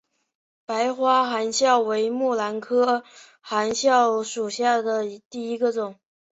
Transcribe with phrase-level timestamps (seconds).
[0.65, 3.03] 白花含笑为木兰科
[3.39, 5.99] 含笑属下的一个种。